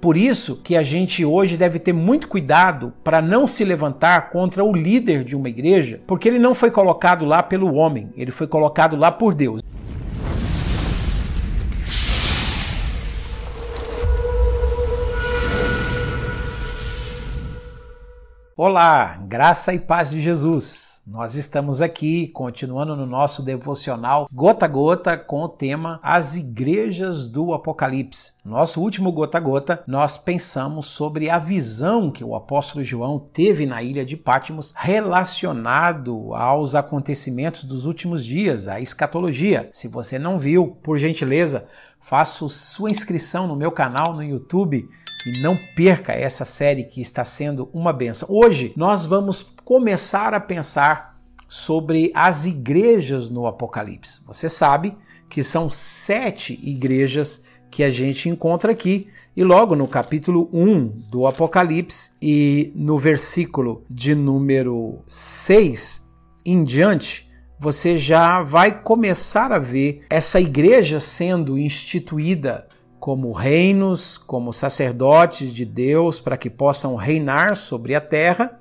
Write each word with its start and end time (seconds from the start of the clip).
Por 0.00 0.16
isso 0.16 0.60
que 0.64 0.76
a 0.76 0.82
gente 0.82 1.24
hoje 1.24 1.58
deve 1.58 1.78
ter 1.78 1.92
muito 1.92 2.26
cuidado 2.26 2.92
para 3.04 3.20
não 3.20 3.46
se 3.46 3.64
levantar 3.64 4.30
contra 4.30 4.64
o 4.64 4.72
líder 4.72 5.22
de 5.24 5.36
uma 5.36 5.48
igreja, 5.48 6.00
porque 6.06 6.26
ele 6.26 6.38
não 6.38 6.54
foi 6.54 6.70
colocado 6.70 7.26
lá 7.26 7.42
pelo 7.42 7.74
homem, 7.74 8.08
ele 8.16 8.30
foi 8.30 8.46
colocado 8.46 8.96
lá 8.96 9.12
por 9.12 9.34
Deus. 9.34 9.60
Olá, 18.62 19.18
graça 19.26 19.72
e 19.72 19.78
paz 19.78 20.10
de 20.10 20.20
Jesus. 20.20 21.00
Nós 21.06 21.34
estamos 21.34 21.80
aqui 21.80 22.28
continuando 22.28 22.94
no 22.94 23.06
nosso 23.06 23.42
devocional 23.42 24.28
Gota 24.30 24.66
a 24.66 24.68
Gota 24.68 25.16
com 25.16 25.40
o 25.40 25.48
tema 25.48 25.98
As 26.02 26.36
Igrejas 26.36 27.26
do 27.26 27.54
Apocalipse. 27.54 28.34
Nosso 28.44 28.82
último 28.82 29.10
Gota 29.12 29.38
a 29.38 29.40
Gota, 29.40 29.82
nós 29.86 30.18
pensamos 30.18 30.88
sobre 30.88 31.30
a 31.30 31.38
visão 31.38 32.10
que 32.10 32.22
o 32.22 32.34
apóstolo 32.34 32.84
João 32.84 33.18
teve 33.18 33.64
na 33.64 33.82
ilha 33.82 34.04
de 34.04 34.14
Patmos 34.14 34.74
relacionado 34.76 36.34
aos 36.34 36.74
acontecimentos 36.74 37.64
dos 37.64 37.86
últimos 37.86 38.22
dias, 38.22 38.68
a 38.68 38.78
escatologia. 38.78 39.70
Se 39.72 39.88
você 39.88 40.18
não 40.18 40.38
viu, 40.38 40.76
por 40.82 40.98
gentileza, 40.98 41.64
faça 41.98 42.46
sua 42.50 42.90
inscrição 42.90 43.46
no 43.48 43.56
meu 43.56 43.72
canal 43.72 44.12
no 44.12 44.22
YouTube 44.22 44.86
e 45.26 45.40
não 45.40 45.56
perca 45.74 46.12
essa 46.12 46.44
série 46.44 46.84
que 46.84 47.00
está 47.00 47.24
sendo 47.24 47.68
uma 47.72 47.92
benção. 47.92 48.28
Hoje 48.30 48.72
nós 48.76 49.04
vamos 49.04 49.42
começar 49.64 50.34
a 50.34 50.40
pensar 50.40 51.20
sobre 51.48 52.10
as 52.14 52.46
igrejas 52.46 53.28
no 53.28 53.46
Apocalipse. 53.46 54.22
Você 54.26 54.48
sabe 54.48 54.96
que 55.28 55.42
são 55.42 55.70
sete 55.70 56.58
igrejas 56.62 57.44
que 57.70 57.82
a 57.82 57.90
gente 57.90 58.28
encontra 58.28 58.72
aqui. 58.72 59.08
E 59.36 59.44
logo 59.44 59.76
no 59.76 59.86
capítulo 59.86 60.50
1 60.52 60.88
do 61.08 61.26
Apocalipse 61.26 62.10
e 62.20 62.72
no 62.74 62.98
versículo 62.98 63.84
de 63.88 64.14
número 64.14 64.98
6 65.06 66.10
em 66.44 66.64
diante, 66.64 67.30
você 67.58 67.96
já 67.96 68.42
vai 68.42 68.82
começar 68.82 69.52
a 69.52 69.58
ver 69.58 70.04
essa 70.10 70.40
igreja 70.40 70.98
sendo 70.98 71.56
instituída 71.58 72.66
como 73.00 73.32
reinos, 73.32 74.18
como 74.18 74.52
sacerdotes 74.52 75.52
de 75.54 75.64
Deus, 75.64 76.20
para 76.20 76.36
que 76.36 76.50
possam 76.50 76.94
reinar 76.94 77.56
sobre 77.56 77.94
a 77.94 78.00
terra, 78.00 78.60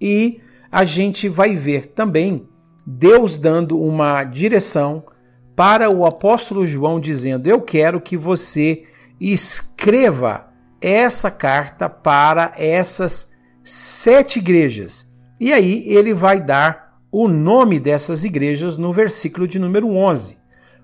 e 0.00 0.40
a 0.70 0.84
gente 0.84 1.28
vai 1.28 1.56
ver 1.56 1.88
também 1.88 2.48
Deus 2.86 3.36
dando 3.36 3.78
uma 3.78 4.22
direção 4.24 5.04
para 5.56 5.90
o 5.90 6.06
apóstolo 6.06 6.66
João, 6.66 6.98
dizendo: 6.98 7.48
Eu 7.48 7.60
quero 7.60 8.00
que 8.00 8.16
você 8.16 8.84
escreva 9.20 10.48
essa 10.80 11.30
carta 11.30 11.88
para 11.88 12.52
essas 12.56 13.32
sete 13.62 14.38
igrejas. 14.38 15.12
E 15.38 15.52
aí 15.52 15.84
ele 15.86 16.14
vai 16.14 16.40
dar 16.40 16.98
o 17.12 17.26
nome 17.28 17.78
dessas 17.80 18.24
igrejas 18.24 18.78
no 18.78 18.92
versículo 18.92 19.46
de 19.46 19.58
número 19.58 19.88
11. 19.88 20.39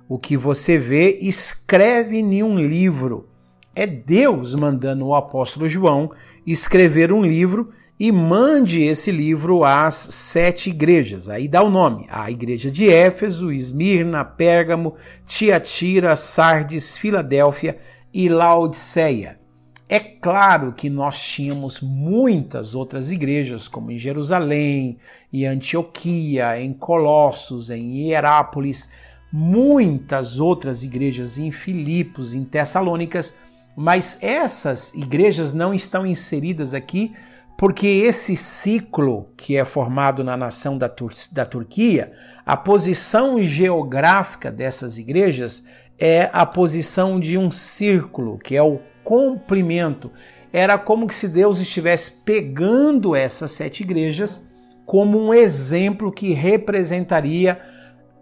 O 0.08 0.18
que 0.18 0.36
você 0.36 0.78
vê, 0.78 1.18
escreve 1.20 2.18
em 2.18 2.42
um 2.42 2.58
livro. 2.58 3.28
É 3.74 3.86
Deus 3.86 4.54
mandando 4.54 5.06
o 5.06 5.14
apóstolo 5.14 5.68
João 5.68 6.10
escrever 6.46 7.12
um 7.12 7.22
livro 7.22 7.72
e 7.98 8.12
mande 8.12 8.82
esse 8.82 9.10
livro 9.10 9.64
às 9.64 9.94
sete 9.94 10.70
igrejas. 10.70 11.28
Aí 11.28 11.48
dá 11.48 11.62
o 11.62 11.70
nome: 11.70 12.06
a 12.08 12.30
igreja 12.30 12.70
de 12.70 12.88
Éfeso, 12.88 13.52
Esmirna, 13.52 14.24
Pérgamo, 14.24 14.94
Tiatira, 15.26 16.14
Sardes, 16.14 16.96
Filadélfia 16.96 17.78
e 18.12 18.28
Laodiceia. 18.28 19.40
É 19.88 20.00
claro 20.00 20.72
que 20.72 20.90
nós 20.90 21.20
tínhamos 21.20 21.80
muitas 21.80 22.74
outras 22.74 23.12
igrejas, 23.12 23.68
como 23.68 23.92
em 23.92 23.98
Jerusalém, 23.98 24.98
em 25.32 25.46
Antioquia, 25.46 26.60
em 26.60 26.72
Colossos, 26.72 27.70
em 27.70 28.08
Hierápolis, 28.08 28.90
muitas 29.36 30.40
outras 30.40 30.82
igrejas 30.82 31.36
em 31.36 31.50
Filipos, 31.50 32.32
em 32.32 32.42
Tessalônicas, 32.42 33.36
mas 33.76 34.18
essas 34.22 34.94
igrejas 34.94 35.52
não 35.52 35.74
estão 35.74 36.06
inseridas 36.06 36.72
aqui 36.72 37.14
porque 37.58 37.86
esse 37.86 38.34
ciclo 38.34 39.28
que 39.36 39.54
é 39.54 39.64
formado 39.64 40.24
na 40.24 40.38
nação 40.38 40.78
da, 40.78 40.88
Tur 40.88 41.12
da 41.32 41.44
Turquia, 41.44 42.12
a 42.46 42.56
posição 42.56 43.38
geográfica 43.42 44.50
dessas 44.50 44.96
igrejas 44.96 45.66
é 45.98 46.30
a 46.32 46.46
posição 46.46 47.20
de 47.20 47.36
um 47.36 47.50
círculo, 47.50 48.38
que 48.38 48.56
é 48.56 48.62
o 48.62 48.80
comprimento. 49.04 50.10
Era 50.50 50.78
como 50.78 51.10
se 51.12 51.28
Deus 51.28 51.58
estivesse 51.58 52.10
pegando 52.24 53.14
essas 53.14 53.52
sete 53.52 53.82
igrejas 53.82 54.50
como 54.86 55.18
um 55.18 55.34
exemplo 55.34 56.10
que 56.10 56.32
representaria 56.32 57.60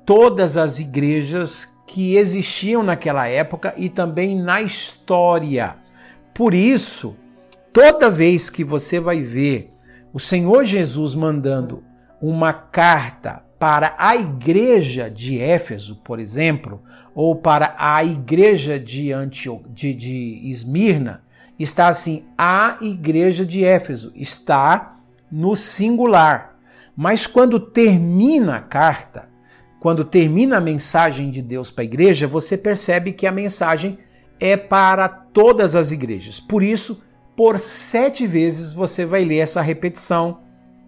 todas 0.05 0.57
as 0.57 0.79
igrejas 0.79 1.79
que 1.87 2.17
existiam 2.17 2.83
naquela 2.83 3.27
época 3.27 3.75
e 3.77 3.89
também 3.89 4.41
na 4.41 4.63
história. 4.63 5.77
Por 6.33 6.55
isso, 6.55 7.17
toda 7.73 8.11
vez 8.11 8.51
que 8.51 8.65
você 8.65 8.99
vai 8.99 9.23
ver 9.23 9.69
o 10.13 10.21
Senhor 10.21 10.65
Jesus 10.65 11.15
mandando 11.15 11.83
uma 12.21 12.53
carta 12.53 13.45
para 13.59 13.95
a 13.99 14.15
igreja 14.15 15.11
de 15.11 15.41
Éfeso, 15.41 15.97
por 15.97 16.21
exemplo, 16.21 16.83
ou 17.15 17.37
para 17.37 17.75
a 17.79 18.05
igreja 18.05 18.79
de, 18.79 19.13
Antio, 19.13 19.63
de, 19.71 19.95
de 19.95 20.43
Esmirna, 20.51 21.23
está 21.59 21.89
assim, 21.89 22.27
a 22.37 22.77
igreja 22.81 23.45
de 23.45 23.65
Éfeso, 23.65 24.13
está 24.15 24.97
no 25.31 25.57
singular. 25.57 26.57
Mas 26.97 27.27
quando 27.27 27.59
termina 27.59 28.57
a 28.57 28.61
carta, 28.61 29.29
quando 29.85 30.03
termina 30.03 30.57
a 30.57 30.63
mensagem 30.63 31.31
de 31.31 31.43
Deus 31.43 31.71
para 31.71 31.83
a 31.83 31.85
igreja, 31.85 32.27
você 32.27 32.57
percebe 32.57 33.13
que 33.13 33.27
a 33.27 33.31
mensagem 33.31 33.99
é 34.41 34.57
para 34.57 35.07
todas 35.07 35.77
as 35.77 35.93
igrejas. 35.93 36.41
Por 36.41 36.63
isso, 36.63 37.05
por 37.37 37.59
sete 37.59 38.27
vezes 38.27 38.73
você 38.73 39.05
vai 39.05 39.27
ler 39.27 39.41
essa 39.41 39.61
repetição. 39.61 40.41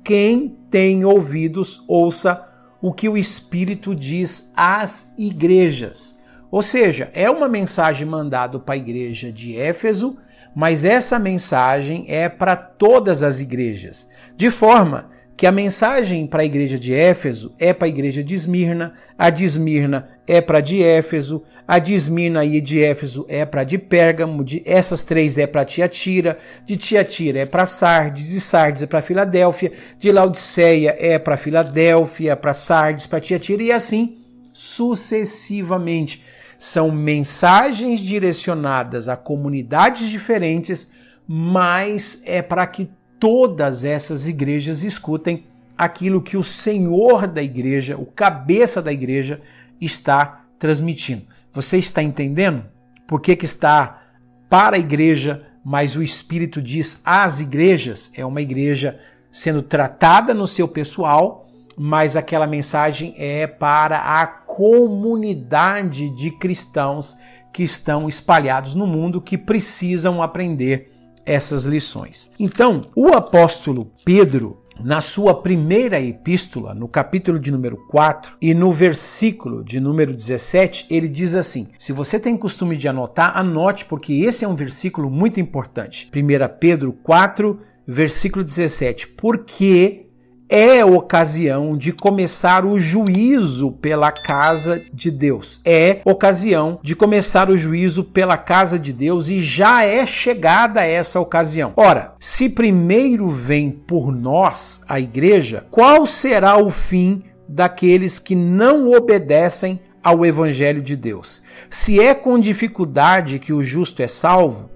Quem 0.02 0.56
tem 0.70 1.04
ouvidos, 1.04 1.84
ouça 1.86 2.48
o 2.80 2.90
que 2.90 3.06
o 3.06 3.18
Espírito 3.18 3.94
diz 3.94 4.50
às 4.56 5.12
igrejas. 5.18 6.18
Ou 6.50 6.62
seja, 6.62 7.10
é 7.12 7.30
uma 7.30 7.50
mensagem 7.50 8.06
mandada 8.06 8.58
para 8.58 8.76
a 8.76 8.78
igreja 8.78 9.30
de 9.30 9.58
Éfeso, 9.58 10.16
mas 10.54 10.86
essa 10.86 11.18
mensagem 11.18 12.06
é 12.08 12.30
para 12.30 12.56
todas 12.56 13.22
as 13.22 13.42
igrejas, 13.42 14.08
de 14.34 14.50
forma 14.50 15.10
que 15.36 15.46
a 15.46 15.52
mensagem 15.52 16.26
para 16.26 16.42
a 16.42 16.46
igreja 16.46 16.78
de 16.78 16.94
Éfeso 16.94 17.54
é 17.58 17.74
para 17.74 17.86
a 17.86 17.88
igreja 17.88 18.24
de 18.24 18.34
Esmirna, 18.34 18.94
a 19.18 19.28
de 19.28 19.44
Esmirna 19.44 20.08
é 20.26 20.40
para 20.40 20.58
a 20.58 20.60
de 20.62 20.82
Éfeso, 20.82 21.42
a 21.68 21.78
de 21.78 21.92
Esmirna 21.92 22.42
e 22.42 22.58
de 22.60 22.82
Éfeso 22.82 23.26
é 23.28 23.44
para 23.44 23.62
de 23.62 23.76
Pérgamo, 23.76 24.42
de, 24.42 24.62
essas 24.64 25.04
três 25.04 25.36
é 25.36 25.46
para 25.46 25.64
Tiatira, 25.64 26.38
de 26.64 26.76
Tiatira 26.78 27.40
é 27.40 27.46
para 27.46 27.66
Sardes, 27.66 28.30
de 28.30 28.40
Sardes 28.40 28.82
é 28.82 28.86
para 28.86 29.02
Filadélfia, 29.02 29.72
de 29.98 30.10
Laodiceia 30.10 30.96
é 30.98 31.18
para 31.18 31.36
Filadélfia, 31.36 32.34
para 32.34 32.54
Sardes, 32.54 33.06
para 33.06 33.20
Tiatira 33.20 33.62
e 33.62 33.70
assim 33.70 34.18
sucessivamente. 34.54 36.24
São 36.58 36.90
mensagens 36.90 38.00
direcionadas 38.00 39.06
a 39.06 39.16
comunidades 39.16 40.08
diferentes, 40.08 40.92
mas 41.28 42.22
é 42.24 42.40
para 42.40 42.66
que 42.66 42.88
todas 43.18 43.84
essas 43.84 44.26
igrejas 44.26 44.82
escutem 44.82 45.44
aquilo 45.76 46.22
que 46.22 46.36
o 46.36 46.42
Senhor 46.42 47.26
da 47.26 47.42
igreja, 47.42 47.96
o 47.96 48.06
cabeça 48.06 48.80
da 48.80 48.92
igreja, 48.92 49.40
está 49.80 50.44
transmitindo. 50.58 51.24
Você 51.52 51.78
está 51.78 52.02
entendendo? 52.02 52.64
Por 53.06 53.20
que, 53.20 53.36
que 53.36 53.44
está 53.44 54.02
para 54.48 54.76
a 54.76 54.78
igreja, 54.78 55.46
mas 55.64 55.96
o 55.96 56.02
Espírito 56.02 56.62
diz 56.62 57.02
às 57.04 57.40
igrejas? 57.40 58.10
É 58.14 58.24
uma 58.24 58.40
igreja 58.40 58.98
sendo 59.30 59.62
tratada 59.62 60.32
no 60.32 60.46
seu 60.46 60.66
pessoal, 60.66 61.48
mas 61.76 62.16
aquela 62.16 62.46
mensagem 62.46 63.14
é 63.18 63.46
para 63.46 63.98
a 63.98 64.26
comunidade 64.26 66.08
de 66.10 66.30
cristãos 66.30 67.18
que 67.52 67.62
estão 67.62 68.08
espalhados 68.08 68.74
no 68.74 68.86
mundo 68.86 69.20
que 69.20 69.36
precisam 69.36 70.22
aprender 70.22 70.95
essas 71.26 71.64
lições. 71.64 72.32
Então, 72.38 72.82
o 72.94 73.08
apóstolo 73.08 73.92
Pedro, 74.04 74.62
na 74.82 75.00
sua 75.00 75.42
primeira 75.42 76.00
epístola, 76.00 76.74
no 76.74 76.86
capítulo 76.86 77.38
de 77.38 77.50
número 77.50 77.76
4 77.88 78.36
e 78.40 78.54
no 78.54 78.72
versículo 78.72 79.64
de 79.64 79.80
número 79.80 80.14
17, 80.14 80.86
ele 80.88 81.08
diz 81.08 81.34
assim: 81.34 81.68
Se 81.78 81.92
você 81.92 82.20
tem 82.20 82.36
costume 82.36 82.76
de 82.76 82.88
anotar, 82.88 83.36
anote, 83.36 83.84
porque 83.86 84.12
esse 84.14 84.44
é 84.44 84.48
um 84.48 84.54
versículo 84.54 85.10
muito 85.10 85.40
importante. 85.40 86.10
1 86.14 86.58
Pedro 86.60 86.92
4, 86.92 87.58
versículo 87.86 88.44
17: 88.44 89.08
Porque 89.08 90.05
é 90.48 90.84
ocasião 90.84 91.76
de 91.76 91.92
começar 91.92 92.64
o 92.64 92.78
juízo 92.78 93.72
pela 93.72 94.12
casa 94.12 94.82
de 94.92 95.10
Deus. 95.10 95.60
É 95.64 96.00
ocasião 96.04 96.78
de 96.82 96.94
começar 96.94 97.50
o 97.50 97.58
juízo 97.58 98.04
pela 98.04 98.36
casa 98.36 98.78
de 98.78 98.92
Deus 98.92 99.28
e 99.28 99.40
já 99.42 99.84
é 99.84 100.06
chegada 100.06 100.84
essa 100.84 101.20
ocasião. 101.20 101.72
Ora, 101.76 102.14
se 102.20 102.48
primeiro 102.48 103.28
vem 103.28 103.70
por 103.70 104.12
nós, 104.12 104.82
a 104.88 105.00
igreja, 105.00 105.66
qual 105.70 106.06
será 106.06 106.56
o 106.56 106.70
fim 106.70 107.22
daqueles 107.48 108.18
que 108.18 108.34
não 108.34 108.92
obedecem 108.92 109.80
ao 110.02 110.24
evangelho 110.24 110.82
de 110.82 110.94
Deus? 110.94 111.42
Se 111.68 112.00
é 112.00 112.14
com 112.14 112.38
dificuldade 112.38 113.38
que 113.40 113.52
o 113.52 113.62
justo 113.62 114.02
é 114.02 114.08
salvo, 114.08 114.70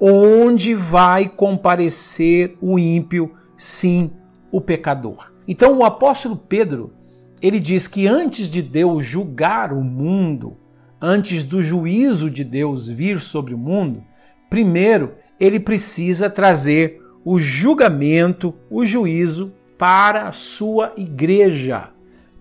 onde 0.00 0.74
vai 0.74 1.28
comparecer 1.28 2.56
o 2.60 2.78
ímpio? 2.78 3.32
Sim, 3.56 4.12
o 4.50 4.60
pecador. 4.60 5.32
Então 5.46 5.78
o 5.78 5.84
apóstolo 5.84 6.36
Pedro, 6.36 6.92
ele 7.40 7.60
diz 7.60 7.86
que 7.88 8.06
antes 8.06 8.50
de 8.50 8.62
Deus 8.62 9.04
julgar 9.04 9.72
o 9.72 9.82
mundo, 9.82 10.56
antes 11.00 11.44
do 11.44 11.62
juízo 11.62 12.30
de 12.30 12.44
Deus 12.44 12.88
vir 12.88 13.20
sobre 13.20 13.54
o 13.54 13.58
mundo, 13.58 14.02
primeiro 14.50 15.14
ele 15.38 15.60
precisa 15.60 16.28
trazer 16.28 17.00
o 17.24 17.38
julgamento, 17.38 18.54
o 18.70 18.84
juízo 18.84 19.52
para 19.76 20.28
a 20.28 20.32
sua 20.32 20.92
igreja, 20.96 21.90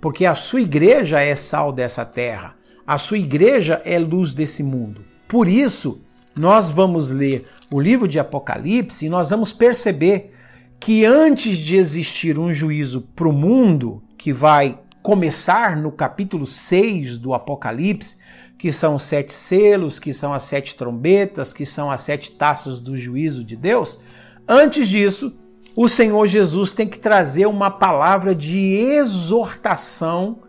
porque 0.01 0.25
a 0.25 0.33
sua 0.33 0.61
igreja 0.61 1.19
é 1.19 1.35
sal 1.35 1.71
dessa 1.71 2.03
terra, 2.03 2.55
a 2.85 2.97
sua 2.97 3.17
igreja 3.17 3.81
é 3.85 3.99
luz 3.99 4.33
desse 4.33 4.63
mundo. 4.63 5.01
Por 5.27 5.47
isso, 5.47 6.01
nós 6.37 6.71
vamos 6.71 7.11
ler 7.11 7.47
o 7.71 7.79
livro 7.79 8.07
de 8.07 8.17
Apocalipse 8.17 9.05
e 9.05 9.09
nós 9.09 9.29
vamos 9.29 9.51
perceber 9.51 10.33
que 10.79 11.05
antes 11.05 11.57
de 11.57 11.75
existir 11.75 12.37
um 12.37 12.53
juízo 12.53 13.01
para 13.15 13.27
o 13.27 13.33
mundo, 13.33 14.03
que 14.17 14.31
vai 14.31 14.79
começar 15.01 15.75
no 15.75 15.91
capítulo 15.91 16.45
6 16.45 17.17
do 17.17 17.33
Apocalipse, 17.33 18.17
que 18.57 18.71
são 18.71 18.95
os 18.95 19.03
sete 19.03 19.31
selos, 19.31 19.99
que 19.99 20.13
são 20.13 20.33
as 20.33 20.43
sete 20.43 20.75
trombetas, 20.75 21.53
que 21.53 21.65
são 21.65 21.91
as 21.91 22.01
sete 22.01 22.31
taças 22.31 22.79
do 22.79 22.97
juízo 22.97 23.43
de 23.43 23.55
Deus, 23.55 24.03
antes 24.47 24.87
disso, 24.87 25.35
o 25.75 25.87
Senhor 25.87 26.25
Jesus 26.25 26.73
tem 26.73 26.87
que 26.87 26.97
trazer 26.97 27.45
uma 27.45 27.69
palavra 27.69 28.33
de 28.33 28.57
exortação 28.75 30.39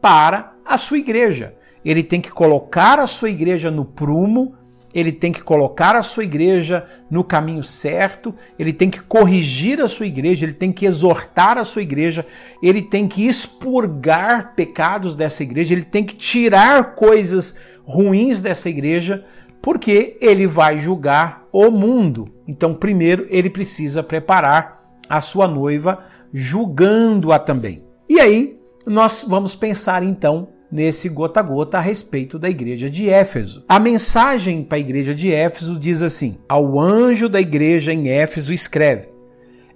para 0.00 0.54
a 0.64 0.78
sua 0.78 0.98
igreja. 0.98 1.54
Ele 1.84 2.02
tem 2.02 2.20
que 2.20 2.30
colocar 2.30 2.98
a 2.98 3.06
sua 3.06 3.28
igreja 3.28 3.70
no 3.70 3.84
prumo, 3.84 4.54
ele 4.98 5.12
tem 5.12 5.32
que 5.32 5.42
colocar 5.42 5.94
a 5.94 6.02
sua 6.02 6.24
igreja 6.24 6.86
no 7.10 7.22
caminho 7.22 7.62
certo, 7.62 8.34
ele 8.58 8.72
tem 8.72 8.90
que 8.90 9.00
corrigir 9.00 9.80
a 9.80 9.88
sua 9.88 10.06
igreja, 10.06 10.44
ele 10.44 10.54
tem 10.54 10.72
que 10.72 10.86
exortar 10.86 11.56
a 11.56 11.64
sua 11.64 11.82
igreja, 11.82 12.26
ele 12.62 12.82
tem 12.82 13.06
que 13.06 13.26
expurgar 13.26 14.54
pecados 14.54 15.14
dessa 15.14 15.42
igreja, 15.42 15.74
ele 15.74 15.84
tem 15.84 16.04
que 16.04 16.16
tirar 16.16 16.94
coisas 16.94 17.60
ruins 17.84 18.40
dessa 18.40 18.68
igreja, 18.68 19.24
porque 19.62 20.16
ele 20.20 20.46
vai 20.46 20.78
julgar 20.78 21.46
o 21.52 21.70
mundo. 21.70 22.32
Então, 22.46 22.74
primeiro, 22.74 23.26
ele 23.28 23.50
precisa 23.50 24.02
preparar 24.02 24.80
a 25.08 25.20
sua 25.20 25.48
noiva, 25.48 26.04
julgando-a 26.32 27.38
também. 27.38 27.84
E 28.08 28.20
aí, 28.20 28.58
nós 28.86 29.24
vamos 29.26 29.54
pensar 29.54 30.02
então 30.02 30.48
nesse 30.70 31.08
gota 31.08 31.40
a 31.40 31.42
gota 31.42 31.78
a 31.78 31.80
respeito 31.80 32.38
da 32.38 32.48
igreja 32.48 32.88
de 32.88 33.08
Éfeso. 33.08 33.64
A 33.68 33.78
mensagem 33.78 34.62
para 34.62 34.76
a 34.76 34.80
igreja 34.80 35.14
de 35.14 35.32
Éfeso 35.32 35.78
diz 35.78 36.02
assim: 36.02 36.38
Ao 36.48 36.78
anjo 36.78 37.28
da 37.28 37.40
igreja 37.40 37.92
em 37.92 38.08
Éfeso 38.08 38.52
escreve: 38.52 39.08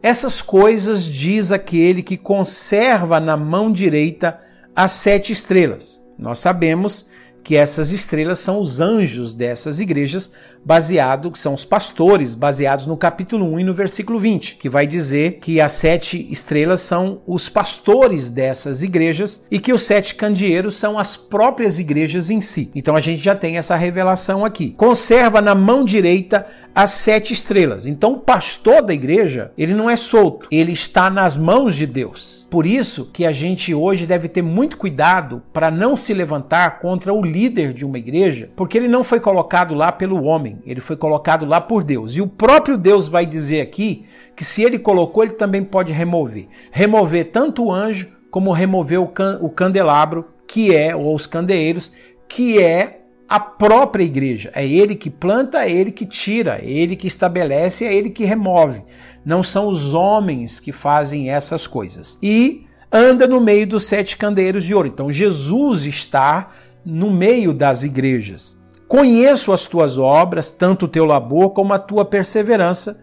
Essas 0.02 0.42
coisas 0.42 1.04
diz 1.04 1.52
aquele 1.52 2.02
que 2.02 2.16
conserva 2.16 3.18
na 3.18 3.36
mão 3.36 3.72
direita 3.72 4.38
as 4.74 4.92
sete 4.92 5.32
estrelas. 5.32 6.00
Nós 6.18 6.38
sabemos 6.38 7.10
que 7.42 7.56
essas 7.56 7.92
estrelas 7.92 8.38
são 8.38 8.60
os 8.60 8.80
anjos 8.80 9.34
dessas 9.34 9.80
igrejas, 9.80 10.32
baseado, 10.64 11.30
que 11.30 11.38
são 11.38 11.54
os 11.54 11.64
pastores, 11.64 12.34
baseados 12.34 12.86
no 12.86 12.96
capítulo 12.96 13.44
1 13.54 13.60
e 13.60 13.64
no 13.64 13.74
versículo 13.74 14.18
20, 14.18 14.56
que 14.56 14.68
vai 14.68 14.86
dizer 14.86 15.38
que 15.40 15.60
as 15.60 15.72
sete 15.72 16.28
estrelas 16.30 16.80
são 16.80 17.20
os 17.26 17.48
pastores 17.48 18.30
dessas 18.30 18.82
igrejas 18.82 19.44
e 19.50 19.58
que 19.58 19.72
os 19.72 19.82
sete 19.82 20.14
candeeiros 20.14 20.76
são 20.76 20.98
as 20.98 21.16
próprias 21.16 21.78
igrejas 21.78 22.30
em 22.30 22.40
si. 22.40 22.70
Então 22.74 22.94
a 22.94 23.00
gente 23.00 23.20
já 23.20 23.34
tem 23.34 23.56
essa 23.56 23.74
revelação 23.74 24.44
aqui. 24.44 24.70
Conserva 24.70 25.40
na 25.40 25.54
mão 25.54 25.84
direita 25.84 26.46
as 26.74 26.90
sete 26.90 27.32
estrelas. 27.32 27.86
Então 27.86 28.14
o 28.14 28.18
pastor 28.18 28.82
da 28.82 28.94
igreja, 28.94 29.52
ele 29.56 29.74
não 29.74 29.88
é 29.88 29.96
solto, 29.96 30.46
ele 30.50 30.72
está 30.72 31.10
nas 31.10 31.36
mãos 31.36 31.76
de 31.76 31.86
Deus. 31.86 32.46
Por 32.50 32.66
isso 32.66 33.10
que 33.12 33.24
a 33.24 33.32
gente 33.32 33.74
hoje 33.74 34.06
deve 34.06 34.28
ter 34.28 34.42
muito 34.42 34.76
cuidado 34.76 35.42
para 35.52 35.70
não 35.70 35.96
se 35.96 36.14
levantar 36.14 36.78
contra 36.78 37.12
o 37.12 37.22
líder 37.22 37.72
de 37.72 37.84
uma 37.84 37.98
igreja, 37.98 38.50
porque 38.56 38.76
ele 38.78 38.88
não 38.88 39.04
foi 39.04 39.20
colocado 39.20 39.74
lá 39.74 39.92
pelo 39.92 40.22
homem 40.24 40.62
ele 40.66 40.80
foi 40.80 40.96
colocado 40.96 41.44
lá 41.44 41.60
por 41.60 41.84
Deus. 41.84 42.16
E 42.16 42.20
o 42.20 42.26
próprio 42.26 42.76
Deus 42.76 43.08
vai 43.08 43.26
dizer 43.26 43.60
aqui 43.60 44.04
que 44.34 44.44
se 44.44 44.62
ele 44.62 44.78
colocou, 44.78 45.22
ele 45.22 45.34
também 45.34 45.62
pode 45.62 45.92
remover. 45.92 46.48
Remover 46.70 47.30
tanto 47.30 47.64
o 47.64 47.72
anjo 47.72 48.08
como 48.30 48.52
remover 48.52 49.00
o, 49.00 49.06
can 49.06 49.38
o 49.42 49.50
candelabro, 49.50 50.26
que 50.46 50.74
é, 50.74 50.94
ou 50.96 51.14
os 51.14 51.26
candeeiros, 51.26 51.92
que 52.28 52.58
é 52.58 53.01
a 53.28 53.40
própria 53.40 54.04
igreja. 54.04 54.50
É 54.54 54.66
ele 54.66 54.94
que 54.94 55.10
planta, 55.10 55.64
é 55.64 55.70
ele 55.70 55.90
que 55.90 56.06
tira, 56.06 56.60
é 56.62 56.70
ele 56.70 56.96
que 56.96 57.06
estabelece, 57.06 57.84
é 57.84 57.94
ele 57.94 58.10
que 58.10 58.24
remove. 58.24 58.82
Não 59.24 59.42
são 59.42 59.68
os 59.68 59.94
homens 59.94 60.60
que 60.60 60.72
fazem 60.72 61.30
essas 61.30 61.66
coisas. 61.66 62.18
E 62.22 62.66
anda 62.92 63.26
no 63.26 63.40
meio 63.40 63.66
dos 63.66 63.84
sete 63.84 64.16
candeeiros 64.16 64.64
de 64.64 64.74
ouro. 64.74 64.88
Então 64.88 65.12
Jesus 65.12 65.86
está 65.86 66.50
no 66.84 67.10
meio 67.10 67.54
das 67.54 67.84
igrejas. 67.84 68.60
Conheço 68.86 69.52
as 69.52 69.64
tuas 69.64 69.96
obras, 69.96 70.50
tanto 70.50 70.84
o 70.84 70.88
teu 70.88 71.06
labor 71.06 71.50
como 71.50 71.72
a 71.72 71.78
tua 71.78 72.04
perseverança, 72.04 73.02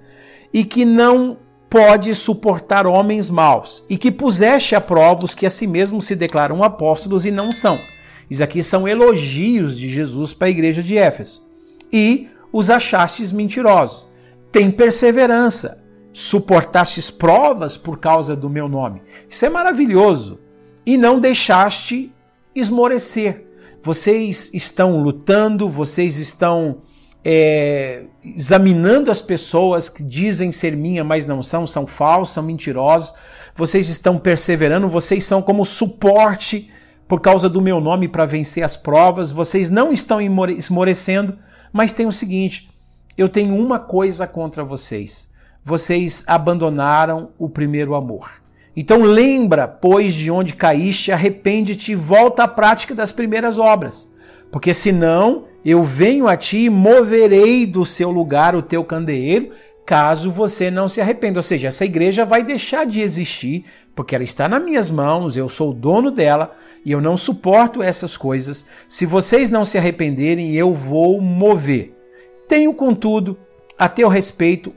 e 0.53 0.63
que 0.63 0.85
não 0.85 1.37
pode 1.67 2.13
suportar 2.13 2.85
homens 2.85 3.29
maus, 3.29 3.85
e 3.89 3.97
que 3.97 4.11
puseste 4.11 4.75
a 4.75 4.81
prova 4.81 5.25
os 5.25 5.33
que 5.33 5.45
a 5.45 5.49
si 5.49 5.65
mesmos 5.65 6.05
se 6.05 6.15
declaram 6.15 6.63
apóstolos 6.63 7.25
e 7.25 7.31
não 7.31 7.51
são. 7.51 7.79
Isso 8.29 8.43
aqui 8.43 8.61
são 8.61 8.87
elogios 8.87 9.77
de 9.77 9.89
Jesus 9.89 10.33
para 10.33 10.47
a 10.47 10.51
igreja 10.51 10.83
de 10.83 10.97
Éfeso. 10.97 11.43
E 11.91 12.29
os 12.51 12.69
achastes 12.69 13.31
mentirosos. 13.31 14.07
Tem 14.51 14.69
perseverança, 14.71 15.83
suportastes 16.13 17.11
provas 17.11 17.77
por 17.77 17.99
causa 17.99 18.35
do 18.35 18.49
meu 18.49 18.67
nome. 18.67 19.01
Isso 19.29 19.45
é 19.45 19.49
maravilhoso. 19.49 20.39
E 20.85 20.97
não 20.97 21.19
deixaste 21.19 22.11
esmorecer. 22.55 23.45
Vocês 23.81 24.51
estão 24.53 25.01
lutando, 25.01 25.69
vocês 25.69 26.19
estão 26.19 26.77
é, 27.23 28.05
examinando 28.23 29.11
as 29.11 29.21
pessoas 29.21 29.87
que 29.87 30.03
dizem 30.03 30.51
ser 30.51 30.75
minha, 30.75 31.03
mas 31.03 31.25
não 31.25 31.41
são, 31.41 31.65
são 31.65 31.87
falsos, 31.87 32.33
são 32.33 32.43
mentirosos. 32.43 33.13
Vocês 33.55 33.87
estão 33.89 34.17
perseverando, 34.17 34.87
vocês 34.87 35.23
são 35.25 35.41
como 35.41 35.63
suporte 35.63 36.71
por 37.09 37.19
causa 37.19 37.49
do 37.49 37.59
meu 37.59 37.81
nome 37.81 38.07
para 38.07 38.27
vencer 38.27 38.63
as 38.63 38.77
provas. 38.77 39.31
Vocês 39.31 39.71
não 39.71 39.91
estão 39.91 40.19
esmorecendo, 40.21 41.35
mas 41.73 41.91
tem 41.91 42.05
o 42.05 42.11
seguinte: 42.11 42.69
eu 43.17 43.27
tenho 43.27 43.57
uma 43.57 43.79
coisa 43.79 44.27
contra 44.27 44.63
vocês. 44.63 45.31
Vocês 45.65 46.23
abandonaram 46.27 47.31
o 47.37 47.49
primeiro 47.49 47.95
amor. 47.95 48.29
Então 48.75 49.01
lembra, 49.01 49.67
pois, 49.67 50.13
de 50.13 50.29
onde 50.29 50.53
caíste, 50.55 51.11
arrepende-te 51.11 51.93
e 51.93 51.95
volta 51.95 52.43
à 52.43 52.47
prática 52.47 52.93
das 52.93 53.11
primeiras 53.11 53.57
obras. 53.57 54.13
Porque 54.51 54.71
senão 54.71 55.45
eu 55.65 55.83
venho 55.83 56.27
a 56.27 56.37
ti 56.37 56.65
e 56.65 56.69
moverei 56.69 57.65
do 57.65 57.83
seu 57.85 58.11
lugar 58.11 58.55
o 58.55 58.61
teu 58.61 58.83
candeeiro, 58.83 59.49
caso 59.83 60.31
você 60.31 60.69
não 60.69 60.87
se 60.87 61.01
arrependa. 61.01 61.39
Ou 61.39 61.43
seja, 61.43 61.67
essa 61.69 61.83
igreja 61.83 62.23
vai 62.23 62.43
deixar 62.43 62.85
de 62.85 63.01
existir, 63.01 63.65
porque 63.99 64.15
ela 64.15 64.23
está 64.23 64.47
nas 64.47 64.63
minhas 64.63 64.89
mãos, 64.89 65.35
eu 65.35 65.49
sou 65.49 65.71
o 65.71 65.73
dono 65.73 66.09
dela 66.09 66.55
e 66.85 66.91
eu 66.93 67.01
não 67.01 67.17
suporto 67.17 67.83
essas 67.83 68.15
coisas. 68.15 68.65
Se 68.87 69.05
vocês 69.05 69.49
não 69.49 69.65
se 69.65 69.77
arrependerem, 69.77 70.55
eu 70.55 70.73
vou 70.73 71.19
mover. 71.19 71.93
Tenho, 72.47 72.73
contudo, 72.73 73.37
a 73.77 73.89
teu 73.89 74.07
respeito, 74.07 74.71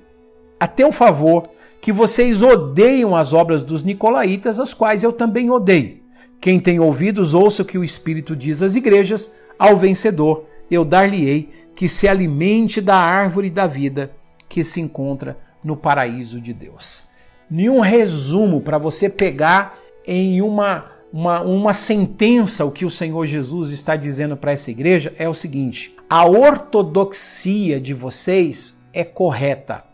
a 0.59 0.67
teu 0.67 0.91
favor, 0.91 1.45
que 1.81 1.93
vocês 1.93 2.43
odeiam 2.43 3.15
as 3.15 3.33
obras 3.33 3.63
dos 3.63 3.85
nicolaítas, 3.85 4.59
as 4.59 4.75
quais 4.75 5.05
eu 5.05 5.13
também 5.13 5.49
odeio. 5.51 6.01
Quem 6.41 6.59
tem 6.59 6.81
ouvidos, 6.81 7.33
ouça 7.33 7.63
o 7.63 7.65
que 7.65 7.79
o 7.79 7.85
Espírito 7.85 8.35
diz 8.35 8.61
às 8.61 8.75
igrejas, 8.75 9.33
ao 9.57 9.77
vencedor 9.77 10.47
eu 10.69 10.85
dar-lhe-ei 10.85 11.49
que 11.77 11.89
se 11.89 12.09
alimente 12.09 12.81
da 12.81 12.97
árvore 12.97 13.51
da 13.51 13.69
vida 13.69 14.11
que 14.49 14.65
se 14.65 14.81
encontra 14.81 15.39
no 15.63 15.77
paraíso 15.77 16.41
de 16.41 16.53
Deus. 16.53 17.12
Nenhum 17.51 17.81
resumo 17.81 18.61
para 18.61 18.79
você 18.79 19.09
pegar 19.09 19.79
em 20.07 20.41
uma, 20.43 20.87
uma, 21.13 21.41
uma 21.43 21.75
sentença 21.75 22.65
o 22.65 22.73
que 22.73 22.85
o 22.85 22.91
Senhor 22.91 23.27
Jesus 23.27 23.71
está 23.71 23.97
dizendo 23.97 24.37
para 24.37 24.53
essa 24.53 24.71
igreja 24.71 25.15
é 25.19 25.29
o 25.29 25.35
seguinte: 25.35 25.95
a 26.09 26.27
ortodoxia 26.27 27.81
de 27.81 27.95
vocês 27.95 28.85
é 28.93 29.05
correta 29.05 29.93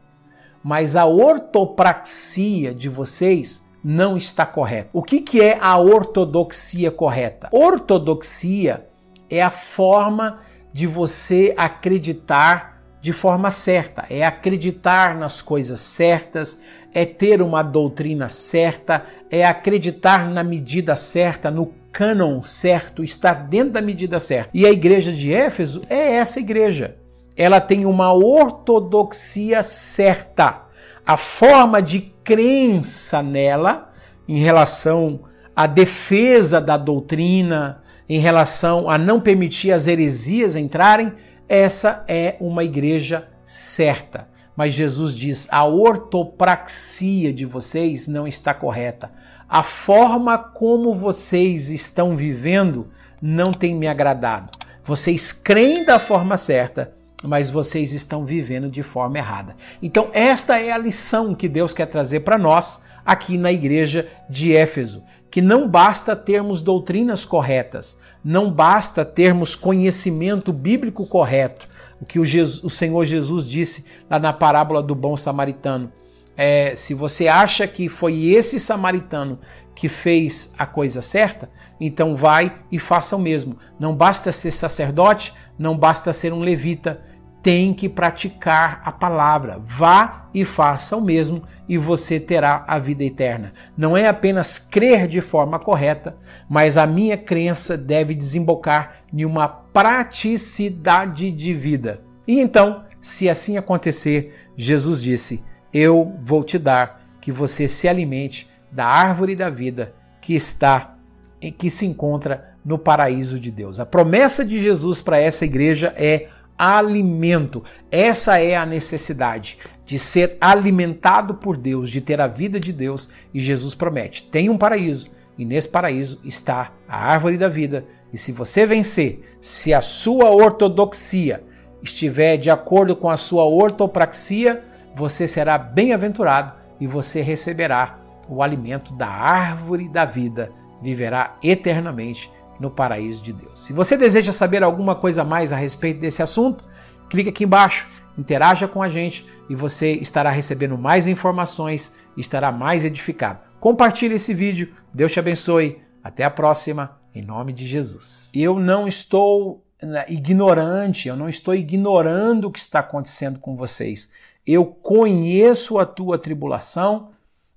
mas 0.62 0.96
a 0.96 1.06
ortopraxia 1.06 2.74
de 2.74 2.88
vocês 2.88 3.66
não 3.82 4.16
está 4.16 4.44
correta. 4.44 4.90
O 4.92 5.02
que, 5.02 5.20
que 5.20 5.40
é 5.40 5.58
a 5.60 5.78
ortodoxia 5.78 6.90
correta? 6.90 7.48
Ortodoxia 7.52 8.86
é 9.30 9.42
a 9.42 9.50
forma 9.50 10.40
de 10.72 10.86
você 10.86 11.54
acreditar 11.56 12.77
de 13.08 13.12
forma 13.14 13.50
certa, 13.50 14.04
é 14.10 14.22
acreditar 14.22 15.16
nas 15.16 15.40
coisas 15.40 15.80
certas, 15.80 16.60
é 16.92 17.06
ter 17.06 17.40
uma 17.40 17.62
doutrina 17.62 18.28
certa, 18.28 19.02
é 19.30 19.46
acreditar 19.46 20.28
na 20.28 20.44
medida 20.44 20.94
certa, 20.94 21.50
no 21.50 21.72
cânon 21.90 22.42
certo, 22.42 23.02
estar 23.02 23.32
dentro 23.32 23.70
da 23.70 23.80
medida 23.80 24.20
certa. 24.20 24.50
E 24.52 24.66
a 24.66 24.70
igreja 24.70 25.10
de 25.10 25.32
Éfeso 25.32 25.80
é 25.88 26.16
essa 26.16 26.38
igreja. 26.38 26.96
Ela 27.34 27.62
tem 27.62 27.86
uma 27.86 28.12
ortodoxia 28.12 29.62
certa. 29.62 30.66
A 31.06 31.16
forma 31.16 31.80
de 31.80 32.12
crença 32.22 33.22
nela 33.22 33.90
em 34.28 34.40
relação 34.40 35.20
à 35.56 35.66
defesa 35.66 36.60
da 36.60 36.76
doutrina, 36.76 37.82
em 38.06 38.18
relação 38.18 38.90
a 38.90 38.98
não 38.98 39.18
permitir 39.18 39.72
as 39.72 39.86
heresias 39.86 40.56
entrarem, 40.56 41.10
essa 41.48 42.04
é 42.08 42.36
uma 42.40 42.64
igreja 42.64 43.28
certa. 43.44 44.28
Mas 44.56 44.74
Jesus 44.74 45.16
diz: 45.16 45.48
a 45.50 45.64
ortopraxia 45.64 47.32
de 47.32 47.46
vocês 47.46 48.06
não 48.06 48.26
está 48.26 48.52
correta 48.52 49.10
a 49.48 49.62
forma 49.62 50.36
como 50.36 50.92
vocês 50.92 51.70
estão 51.70 52.14
vivendo 52.14 52.88
não 53.20 53.50
tem 53.50 53.74
me 53.74 53.88
agradado. 53.88 54.50
Vocês 54.84 55.32
creem 55.32 55.86
da 55.86 55.98
forma 55.98 56.36
certa, 56.36 56.92
mas 57.24 57.50
vocês 57.50 57.92
estão 57.92 58.24
vivendo 58.24 58.68
de 58.68 58.82
forma 58.82 59.18
errada. 59.18 59.56
Então, 59.82 60.08
esta 60.12 60.58
é 60.60 60.70
a 60.70 60.78
lição 60.78 61.34
que 61.34 61.48
Deus 61.48 61.72
quer 61.72 61.86
trazer 61.86 62.20
para 62.20 62.38
nós 62.38 62.84
aqui 63.04 63.36
na 63.36 63.50
igreja 63.50 64.06
de 64.28 64.54
Éfeso, 64.54 65.02
que 65.30 65.42
não 65.42 65.68
basta 65.68 66.14
termos 66.14 66.62
doutrinas 66.62 67.24
corretas, 67.24 67.98
não 68.24 68.50
basta 68.50 69.04
termos 69.04 69.54
conhecimento 69.54 70.52
bíblico 70.52 71.06
correto, 71.06 71.66
o 72.00 72.06
que 72.06 72.18
o, 72.18 72.24
Jesus, 72.24 72.62
o 72.62 72.70
Senhor 72.70 73.04
Jesus 73.04 73.48
disse 73.48 73.86
lá 74.08 74.18
na 74.18 74.32
parábola 74.32 74.82
do 74.82 74.94
bom 74.94 75.16
samaritano 75.16 75.92
é, 76.40 76.76
se 76.76 76.94
você 76.94 77.26
acha 77.26 77.66
que 77.66 77.88
foi 77.88 78.26
esse 78.26 78.60
samaritano 78.60 79.40
que 79.74 79.88
fez 79.88 80.54
a 80.56 80.64
coisa 80.64 81.02
certa, 81.02 81.50
então 81.80 82.14
vai 82.14 82.60
e 82.70 82.78
faça 82.78 83.16
o 83.16 83.18
mesmo. 83.18 83.58
Não 83.78 83.92
basta 83.92 84.30
ser 84.30 84.52
sacerdote, 84.52 85.34
não 85.58 85.76
basta 85.76 86.12
ser 86.12 86.32
um 86.32 86.40
levita, 86.40 87.00
tem 87.42 87.72
que 87.72 87.88
praticar 87.88 88.82
a 88.84 88.92
palavra. 88.92 89.60
Vá 89.64 90.28
e 90.34 90.44
faça 90.44 90.96
o 90.96 91.00
mesmo 91.00 91.42
e 91.68 91.78
você 91.78 92.18
terá 92.20 92.64
a 92.66 92.78
vida 92.78 93.04
eterna. 93.04 93.52
Não 93.76 93.96
é 93.96 94.06
apenas 94.06 94.58
crer 94.58 95.06
de 95.06 95.20
forma 95.20 95.58
correta, 95.58 96.16
mas 96.48 96.76
a 96.76 96.86
minha 96.86 97.16
crença 97.16 97.76
deve 97.76 98.14
desembocar 98.14 98.96
em 99.12 99.24
uma 99.24 99.48
praticidade 99.48 101.30
de 101.30 101.54
vida. 101.54 102.02
E 102.26 102.40
então, 102.40 102.84
se 103.00 103.28
assim 103.28 103.56
acontecer, 103.56 104.34
Jesus 104.56 105.00
disse: 105.00 105.42
eu 105.72 106.16
vou 106.22 106.42
te 106.42 106.58
dar 106.58 107.00
que 107.20 107.30
você 107.30 107.68
se 107.68 107.88
alimente 107.88 108.48
da 108.70 108.86
árvore 108.86 109.34
da 109.34 109.50
vida 109.50 109.94
que 110.20 110.34
está 110.34 110.97
que 111.40 111.70
se 111.70 111.86
encontra 111.86 112.56
no 112.64 112.78
paraíso 112.78 113.38
de 113.38 113.50
Deus. 113.50 113.80
A 113.80 113.86
promessa 113.86 114.44
de 114.44 114.60
Jesus 114.60 115.00
para 115.00 115.18
essa 115.18 115.44
igreja 115.44 115.94
é 115.96 116.28
alimento. 116.58 117.62
Essa 117.90 118.38
é 118.38 118.56
a 118.56 118.66
necessidade 118.66 119.58
de 119.86 119.98
ser 119.98 120.36
alimentado 120.40 121.34
por 121.34 121.56
Deus, 121.56 121.88
de 121.88 122.00
ter 122.00 122.20
a 122.20 122.26
vida 122.26 122.58
de 122.58 122.72
Deus, 122.72 123.10
e 123.32 123.40
Jesus 123.40 123.74
promete: 123.74 124.24
tem 124.24 124.50
um 124.50 124.58
paraíso, 124.58 125.10
e 125.38 125.44
nesse 125.44 125.68
paraíso 125.68 126.20
está 126.24 126.72
a 126.88 127.12
árvore 127.12 127.38
da 127.38 127.48
vida. 127.48 127.86
E 128.12 128.18
se 128.18 128.32
você 128.32 128.66
vencer, 128.66 129.36
se 129.40 129.72
a 129.72 129.80
sua 129.80 130.30
ortodoxia 130.30 131.44
estiver 131.82 132.36
de 132.36 132.50
acordo 132.50 132.96
com 132.96 133.08
a 133.08 133.16
sua 133.16 133.44
ortopraxia, 133.44 134.64
você 134.94 135.28
será 135.28 135.56
bem-aventurado 135.56 136.54
e 136.80 136.86
você 136.86 137.20
receberá 137.20 137.98
o 138.28 138.42
alimento 138.42 138.92
da 138.92 139.06
árvore 139.06 139.88
da 139.88 140.04
vida, 140.04 140.50
viverá 140.82 141.36
eternamente 141.42 142.30
no 142.58 142.70
paraíso 142.70 143.22
de 143.22 143.32
Deus. 143.32 143.60
Se 143.60 143.72
você 143.72 143.96
deseja 143.96 144.32
saber 144.32 144.62
alguma 144.62 144.94
coisa 144.94 145.24
mais 145.24 145.52
a 145.52 145.56
respeito 145.56 146.00
desse 146.00 146.22
assunto, 146.22 146.64
clique 147.08 147.28
aqui 147.28 147.44
embaixo, 147.44 147.86
interaja 148.16 148.66
com 148.66 148.82
a 148.82 148.88
gente 148.88 149.26
e 149.48 149.54
você 149.54 149.92
estará 149.92 150.30
recebendo 150.30 150.76
mais 150.76 151.06
informações 151.06 151.94
e 152.16 152.20
estará 152.20 152.50
mais 152.50 152.84
edificado. 152.84 153.40
Compartilhe 153.60 154.14
esse 154.14 154.34
vídeo, 154.34 154.74
Deus 154.92 155.12
te 155.12 155.20
abençoe. 155.20 155.80
Até 156.02 156.24
a 156.24 156.30
próxima, 156.30 156.98
em 157.14 157.22
nome 157.22 157.52
de 157.52 157.66
Jesus. 157.66 158.30
Eu 158.34 158.58
não 158.58 158.88
estou 158.88 159.62
né, 159.82 160.04
ignorante, 160.08 161.08
eu 161.08 161.16
não 161.16 161.28
estou 161.28 161.54
ignorando 161.54 162.46
o 162.46 162.50
que 162.50 162.58
está 162.58 162.78
acontecendo 162.78 163.38
com 163.38 163.56
vocês 163.56 164.10
eu 164.48 164.64
conheço 164.64 165.78
a 165.78 165.84
tua 165.84 166.16
tribulação 166.16 167.10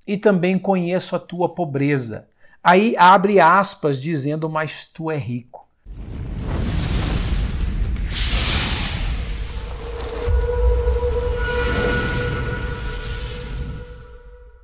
e 0.05 0.17
também 0.17 0.59
conheço 0.59 1.15
a 1.15 1.19
tua 1.19 1.47
pobreza. 1.47 2.27
Aí 2.63 2.95
abre 2.97 3.39
aspas 3.39 4.01
dizendo, 4.01 4.49
mas 4.49 4.85
tu 4.85 5.09
é 5.09 5.17
rico. 5.17 5.50